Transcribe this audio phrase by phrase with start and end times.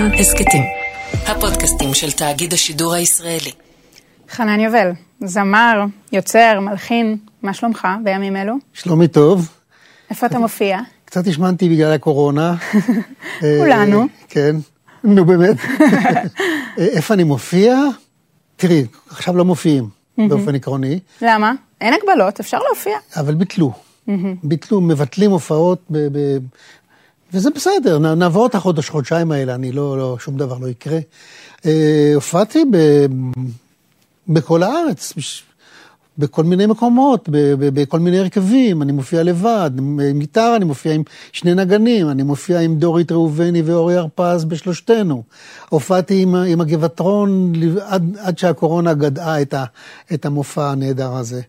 [0.00, 0.62] כאן הסכתים,
[1.26, 3.50] הפודקאסטים של תאגיד השידור הישראלי.
[4.30, 4.90] חנן יובל,
[5.24, 8.54] זמר, יוצר, מלחין, מה שלומך בימים אלו?
[8.72, 9.48] שלומי טוב.
[10.10, 10.78] איפה אתה מופיע?
[11.04, 12.54] קצת השמנתי בגלל הקורונה.
[13.40, 14.00] כולנו.
[14.00, 14.56] אה, כן,
[15.04, 15.56] נו באמת.
[15.80, 16.24] אה,
[16.78, 17.78] איפה אני מופיע?
[18.56, 21.52] תראי, עכשיו לא מופיעים באופן עקרוני, למה?
[21.80, 22.98] אין הגבלות, אפשר להופיע.
[23.16, 23.72] אבל ביטלו.
[24.42, 25.90] ביטלו, מבטלים הופעות,
[27.32, 30.98] וזה בסדר, נעבור את החודש, חודשיים האלה, אני לא, לא, שום דבר לא יקרה.
[31.66, 33.06] אה, הופעתי ב-
[34.28, 35.12] בכל הארץ,
[36.18, 37.28] בכל מיני מקומות,
[37.58, 42.60] בכל מיני הרכבים, אני מופיע לבד, עם גיטרה, אני מופיע עם שני נגנים, אני מופיע
[42.60, 45.22] עם דורית ראובני ואורי הרפז בשלושתנו.
[45.68, 49.64] הופעתי עם, עם הגבעתרון לב- עד, עד שהקורונה גדעה את, ה,
[50.14, 51.40] את המופע הנהדר הזה.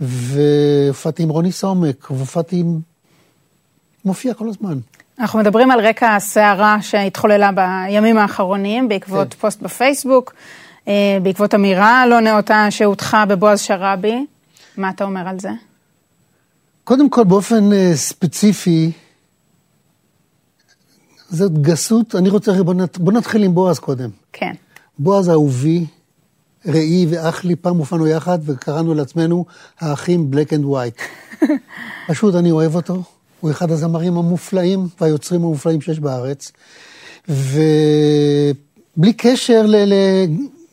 [0.00, 2.80] והופעתי עם רוני סומק, והופעתי עם...
[4.04, 4.78] מופיע כל הזמן.
[5.18, 9.40] אנחנו מדברים על רקע הסערה שהתחוללה בימים האחרונים בעקבות כן.
[9.40, 10.34] פוסט בפייסבוק,
[10.88, 14.26] אה, בעקבות אמירה לא נאותה שהודחה בבועז שראבי.
[14.76, 15.50] מה אתה אומר על זה?
[16.84, 18.92] קודם כל, באופן אה, ספציפי,
[21.30, 24.10] זאת גסות, אני רוצה, בוא, נת, בוא נתחיל עם בועז קודם.
[24.32, 24.52] כן.
[24.98, 25.86] בועז אהובי,
[26.66, 29.44] ראי ואח לי, פעם הופענו יחד וקראנו לעצמנו
[29.80, 31.00] האחים Black and White.
[32.08, 33.02] פשוט אני אוהב אותו,
[33.44, 36.52] הוא אחד הזמרים המופלאים והיוצרים המופלאים שיש בארץ.
[37.28, 39.76] ובלי קשר ל,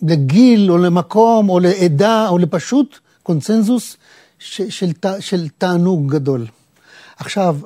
[0.01, 3.97] לגיל או למקום או לעדה או לפשוט קונצנזוס
[4.39, 6.47] ש, של, של תענוג גדול.
[7.17, 7.57] עכשיו,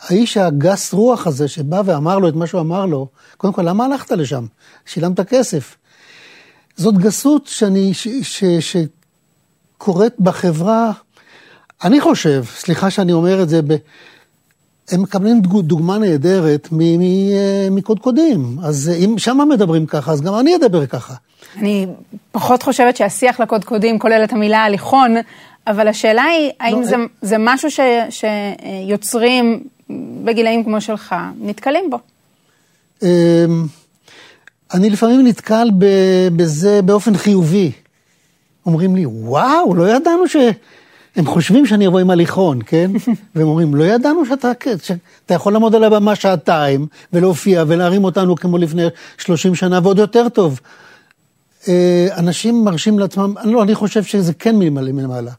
[0.00, 3.84] האיש הגס רוח הזה שבא ואמר לו את מה שהוא אמר לו, קודם כל, למה
[3.84, 4.46] הלכת לשם?
[4.86, 5.76] שילמת כסף.
[6.76, 8.44] זאת גסות שאני, ש, ש,
[9.78, 10.92] שקורית בחברה,
[11.84, 13.76] אני חושב, סליחה שאני אומר את זה, ב,
[14.90, 18.58] הם מקבלים דוגמה נהדרת אה, מקודקודים.
[18.62, 21.14] אז אם שמה מדברים ככה, אז גם אני אדבר ככה.
[21.56, 21.86] אני
[22.32, 25.14] פחות חושבת שהשיח לקודקודים כולל את המילה הליכון,
[25.66, 29.64] אבל השאלה היא, האם לא, זה, אה- זה משהו ש, שיוצרים
[30.24, 31.98] בגילאים כמו שלך נתקלים בו?
[33.02, 33.08] אמ,
[34.74, 35.70] אני לפעמים נתקל
[36.36, 37.72] בזה באופן חיובי.
[38.66, 40.36] אומרים לי, וואו, לא ידענו ש...
[41.16, 42.90] הם חושבים שאני אבוא עם הליכון, כן?
[43.34, 44.52] והם אומרים, לא ידענו שאתה,
[44.82, 48.86] שאתה יכול לעמוד על הבמה שעתיים ולהופיע ולהרים אותנו כמו לפני
[49.18, 50.60] 30 שנה ועוד יותר טוב.
[51.68, 54.92] אה, אנשים מרשים לעצמם, לא, אני חושב שזה כן מלמעלה.
[54.92, 55.32] מלמעלה.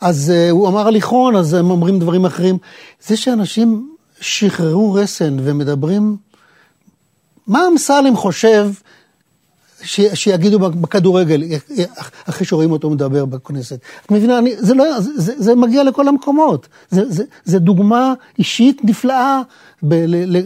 [0.00, 2.58] אז אה, הוא אמר הליכון, אז הם אומרים דברים אחרים.
[3.06, 3.88] זה שאנשים
[4.20, 6.16] שחררו רסן ומדברים,
[7.46, 8.70] מה אמסלם חושב
[9.84, 11.42] ש, שיגידו בכדורגל,
[12.28, 13.78] אחרי שרואים אותו מדבר בכנסת.
[14.06, 16.68] את מבינה, אני, זה, לא, זה, זה, זה מגיע לכל המקומות.
[16.90, 19.40] זה, זה, זה דוגמה אישית נפלאה.
[19.82, 20.40] ב, ל, ל,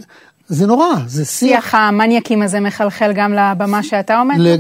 [0.49, 1.65] זה נורא, זה שיח.
[1.65, 4.37] שיח המניאקים הזה מחלחל גם לבמה שאתה עומד?
[4.39, 4.57] ל...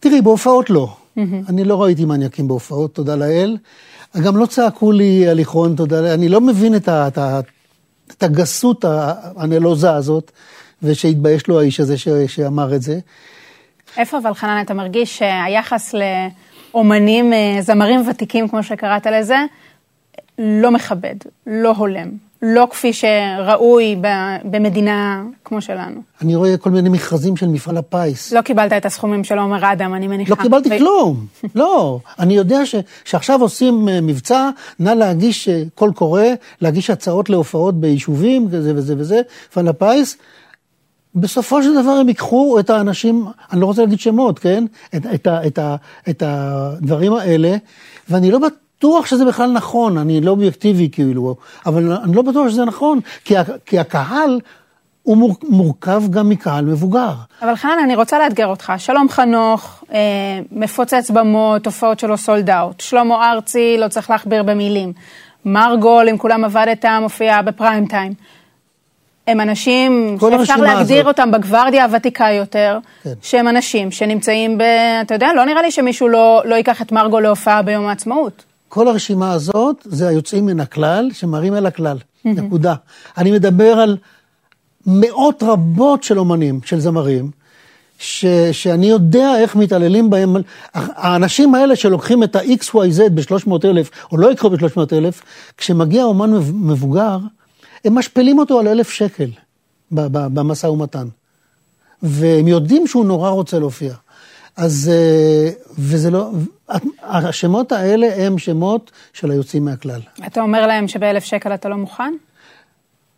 [0.00, 0.96] תראי, בהופעות לא.
[1.48, 3.56] אני לא ראיתי מניאקים בהופעות, תודה לאל.
[4.22, 6.12] גם לא צעקו לי הליכון, תודה לאל.
[6.12, 7.40] אני לא מבין את, ה, את, ה,
[8.10, 8.84] את הגסות
[9.36, 10.30] הנלוזה הזאת,
[10.82, 12.98] ושהתבייש לו האיש הזה ש, שאמר את זה.
[13.98, 15.94] איפה אבל חנן אתה מרגיש שהיחס
[16.72, 19.36] לאומנים, זמרים ותיקים, כמו שקראת לזה,
[20.38, 22.08] לא מכבד, לא הולם,
[22.42, 23.96] לא כפי שראוי
[24.44, 26.00] במדינה כמו שלנו?
[26.22, 28.32] אני רואה כל מיני מכרזים של מפעל הפיס.
[28.32, 30.30] לא קיבלת את הסכומים של עומר אדם, אני מניחה.
[30.30, 30.78] לא קיבלתי ו...
[30.78, 31.98] כלום, לא.
[32.18, 32.74] אני יודע ש,
[33.04, 36.22] שעכשיו עושים מבצע, נא להגיש קול קורא,
[36.60, 39.20] להגיש הצעות להופעות ביישובים, וזה וזה וזה,
[39.50, 40.16] מפעל הפיס.
[41.16, 44.64] בסופו של דבר הם ייקחו את האנשים, אני לא רוצה להגיד שמות, כן?
[44.96, 45.58] את, את, את,
[46.08, 47.56] את, הדברים האלה,
[48.10, 52.64] ואני לא בטוח שזה בכלל נכון, אני לא אובייקטיבי כאילו, אבל אני לא בטוח שזה
[52.64, 53.34] נכון, כי,
[53.66, 54.40] כי הקהל
[55.02, 57.12] הוא מור, מורכב גם מקהל מבוגר.
[57.42, 58.72] אבל חנן, אני רוצה לאתגר אותך.
[58.78, 59.98] שלום חנוך, אה,
[60.52, 62.80] מפוצץ במות, הופעות שלו סולד אאוט.
[62.80, 64.92] שלמה ארצי, לא צריך להכביר במילים.
[65.44, 68.12] מרגול, אם כולם עבדת, מופיע בפריים טיים.
[69.26, 71.06] הם אנשים שאפשר להגדיר הזאת.
[71.06, 73.12] אותם בגוורדיה הוותיקה יותר, כן.
[73.22, 74.62] שהם אנשים שנמצאים ב...
[75.02, 78.44] אתה יודע, לא נראה לי שמישהו לא, לא ייקח את מרגו להופעה ביום העצמאות.
[78.68, 82.28] כל הרשימה הזאת זה היוצאים מן הכלל שמראים אל הכלל, mm-hmm.
[82.28, 82.74] נקודה.
[83.18, 83.96] אני מדבר על
[84.86, 87.30] מאות רבות של אומנים, של זמרים,
[87.98, 90.36] ש, שאני יודע איך מתעללים בהם.
[90.74, 95.22] האנשים האלה שלוקחים את ה-XYZ ב-300 אלף, או לא יקחו ב-300 אלף,
[95.56, 97.18] כשמגיע אומן מבוגר,
[97.84, 99.30] הם משפילים אותו על אלף שקל
[99.90, 101.08] במשא ומתן.
[102.02, 103.94] והם יודעים שהוא נורא רוצה להופיע.
[104.56, 104.90] אז,
[105.78, 106.30] וזה לא,
[107.02, 110.00] השמות האלה הם שמות של היוצאים מהכלל.
[110.26, 112.14] אתה אומר להם שבאלף שקל אתה לא מוכן?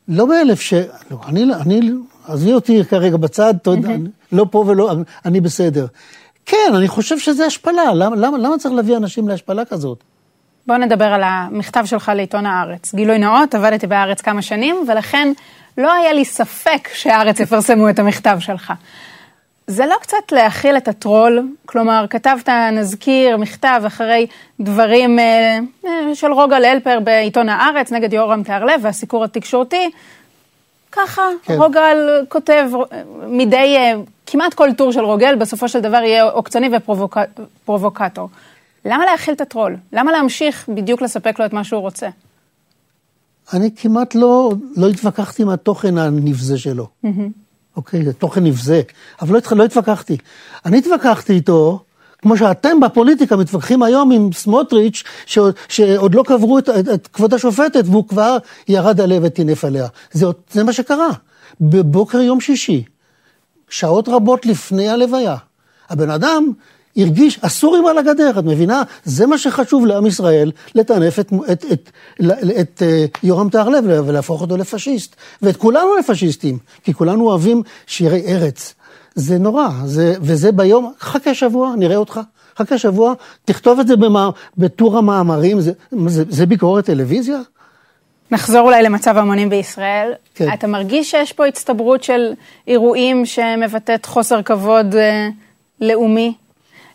[0.08, 1.80] לא באלף שקל, לא, אני, אני,
[2.24, 3.88] עזבי אותי כרגע בצד, תודה,
[4.32, 4.92] לא פה ולא,
[5.24, 5.86] אני בסדר.
[6.46, 10.04] כן, אני חושב שזה השפלה, למה, למה, למה צריך להביא אנשים להשפלה כזאת?
[10.68, 12.94] בואו נדבר על המכתב שלך לעיתון הארץ.
[12.94, 15.32] גילוי נאות, עבדתי בהארץ כמה שנים, ולכן
[15.78, 18.72] לא היה לי ספק שהארץ יפרסמו את המכתב שלך.
[19.66, 21.48] זה לא קצת להכיל את הטרול?
[21.66, 24.26] כלומר, כתבת נזכיר, מכתב, אחרי
[24.60, 29.90] דברים אה, אה, של רוגל אלפר בעיתון הארץ נגד יורם תיארלב והסיקור התקשורתי.
[30.92, 31.54] ככה, כן.
[31.54, 33.92] רוגל כותב אה, מדי, אה,
[34.26, 38.28] כמעט כל טור של רוגל בסופו של דבר יהיה עוקצני ופרובוקטור.
[38.84, 39.76] למה להכיל את הטרול?
[39.92, 42.08] למה להמשיך בדיוק לספק לו את מה שהוא רוצה?
[43.52, 46.88] אני כמעט לא, לא התווכחתי עם התוכן הנבזה שלו.
[47.04, 47.08] Mm-hmm.
[47.76, 48.82] אוקיי, זה תוכן נבזה,
[49.22, 50.16] אבל לא, לא התווכחתי.
[50.66, 51.84] אני התווכחתי איתו,
[52.18, 55.38] כמו שאתם בפוליטיקה מתווכחים היום עם סמוטריץ', ש,
[55.68, 58.36] שעוד לא קברו את, את, את כבוד השופטת, והוא כבר
[58.68, 59.86] ירד עליה וטינף עליה.
[60.12, 61.08] זה, זה מה שקרה.
[61.60, 62.84] בבוקר יום שישי,
[63.68, 65.36] שעות רבות לפני הלוויה,
[65.88, 66.52] הבן אדם
[66.96, 68.82] הרגיש הסורים על הגדר, את מבינה?
[69.04, 71.90] זה מה שחשוב לעם ישראל, לטנף את, את, את,
[72.20, 72.30] את,
[72.60, 75.16] את uh, יורם טהרלב ולהפוך אותו לפשיסט.
[75.42, 78.74] ואת כולנו לפשיסטים, כי כולנו אוהבים שירי ארץ.
[79.14, 82.20] זה נורא, זה, וזה ביום, חכה שבוע, נראה אותך.
[82.58, 83.14] חכה שבוע,
[83.44, 85.72] תכתוב את זה במה, בטור המאמרים, זה,
[86.06, 87.38] זה, זה ביקורת טלוויזיה?
[88.30, 90.12] נחזור אולי למצב ההמונים בישראל.
[90.34, 90.52] כן.
[90.54, 92.32] אתה מרגיש שיש פה הצטברות של
[92.66, 95.28] אירועים שמבטאת חוסר כבוד אה,
[95.80, 96.34] לאומי?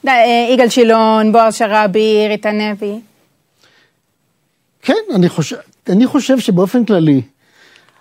[0.07, 2.99] אה, יגאל שילון, בועז שראבי, ריטה נבי.
[4.81, 5.55] כן, אני חושב,
[5.89, 7.21] אני חושב שבאופן כללי,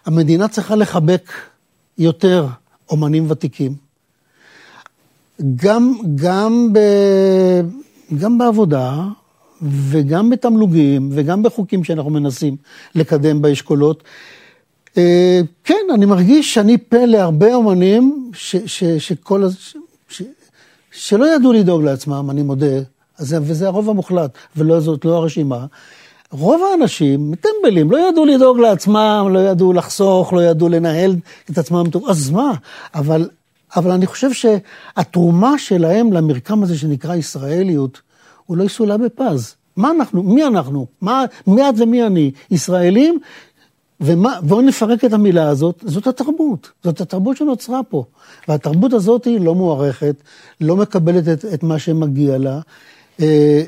[0.07, 1.33] המדינה צריכה לחבק
[1.99, 2.47] יותר
[2.91, 3.75] אומנים ותיקים.
[5.57, 6.79] גם, גם, ב,
[8.19, 8.95] גם בעבודה
[9.63, 12.57] וגם בתמלוגים וגם בחוקים שאנחנו מנסים
[12.95, 14.03] לקדם באשכולות.
[14.97, 19.45] אה, כן, אני מרגיש שאני פה להרבה אומנים ש, ש, שכל,
[20.09, 20.23] ש,
[20.93, 22.77] שלא ידעו לדאוג לעצמם, אני מודה,
[23.21, 25.67] וזה הרוב המוחלט, וזאת לא הרשימה.
[26.31, 31.17] רוב האנשים טמבלים, לא ידעו לדאוג לעצמם, לא ידעו לחסוך, לא ידעו לנהל
[31.51, 32.53] את עצמם טוב, אז מה?
[32.95, 33.29] אבל,
[33.77, 38.01] אבל אני חושב שהתרומה שלהם למרקם הזה שנקרא ישראליות,
[38.47, 39.55] הוא לא יסולא בפז.
[39.77, 40.87] מה אנחנו, מי אנחנו?
[41.01, 42.31] מה, מי את ומי אני?
[42.51, 43.19] ישראלים
[44.03, 48.05] ובואו נפרק את המילה הזאת, זאת התרבות, זאת התרבות שנוצרה פה.
[48.49, 50.15] והתרבות הזאת היא לא מוערכת,
[50.61, 52.61] לא מקבלת את, את מה שמגיע לה.
[53.21, 53.63] אה,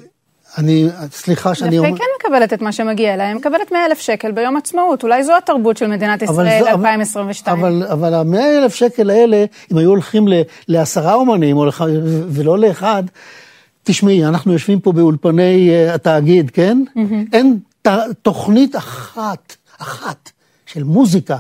[0.59, 1.91] אני, סליחה שאני אומר...
[1.91, 5.03] דווקא היא כן מקבלת את מה שמגיע לה, היא מקבלת 100 אלף שקל ביום עצמאות,
[5.03, 7.59] אולי זו התרבות של מדינת ישראל זו, 2022.
[7.59, 10.29] אבל, אבל ה-100 אלף שקל האלה, אם היו הולכים
[10.69, 11.81] לעשרה אומנים, או לח...
[12.29, 13.03] ולא לאחד,
[13.83, 16.79] תשמעי, אנחנו יושבים פה באולפני uh, התאגיד, כן?
[16.89, 17.01] Mm-hmm.
[17.33, 17.89] אין ת,
[18.23, 20.31] תוכנית אחת אחת
[20.67, 21.39] של מוזיקה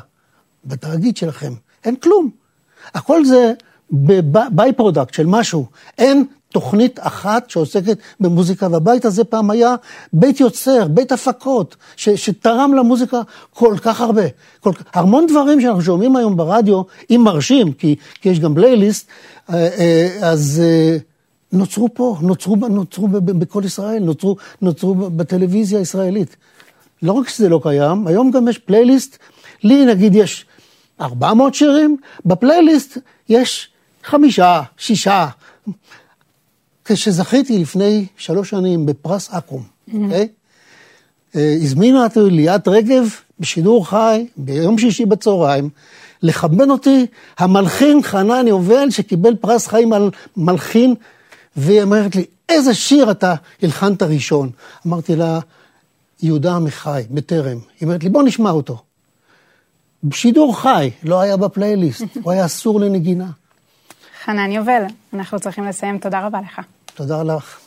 [0.64, 1.52] בתאגיד שלכם.
[1.84, 2.30] אין כלום.
[2.94, 3.52] הכל זה
[4.50, 5.66] by-product של משהו.
[5.98, 9.74] אין תוכנית אחת שעוסקת במוזיקה, והבית הזה פעם היה
[10.12, 13.20] בית יוצר, בית הפקות, ש, שתרם למוזיקה
[13.50, 14.22] כל כך הרבה.
[14.60, 19.06] כל, המון דברים שאנחנו שומעים היום ברדיו, אם מרשים, כי, כי יש גם פלייליסט,
[19.50, 20.96] אה, אה, אז אה,
[21.52, 26.36] נוצרו פה, נוצרו, נוצרו בכל ישראל, נוצרו, נוצרו בטלוויזיה הישראלית.
[27.02, 29.18] לא רק שזה לא קיים, היום גם יש פלייליסט,
[29.62, 30.46] לי נגיד יש
[31.00, 32.98] 400 שירים, בפלייליסט
[33.28, 33.68] יש
[34.04, 35.26] חמישה, שישה.
[36.84, 39.96] כשזכיתי לפני שלוש שנים בפרס אקו"ם, mm-hmm.
[40.04, 40.22] אוקיי?
[40.22, 41.36] Mm-hmm.
[41.36, 41.38] Okay?
[41.62, 43.08] הזמינה אותי ליאת רגב
[43.40, 45.70] בשידור חי ביום שישי בצהריים,
[46.22, 47.06] לכבד אותי
[47.38, 50.94] המלחין חנן יובל שקיבל פרס חיים על מלחין,
[51.56, 54.50] והיא אומרת לי, איזה שיר אתה הלחנת ראשון?
[54.86, 55.38] אמרתי לה,
[56.24, 57.58] יהודה עמיחי, בטרם.
[57.80, 58.82] היא אומרת לי, בוא נשמע אותו.
[60.12, 63.30] שידור חי, לא היה בפלייליסט, הוא היה אסור לנגינה.
[64.24, 64.82] חנן יובל,
[65.14, 66.60] אנחנו צריכים לסיים, תודה רבה לך.
[66.94, 67.63] תודה לך.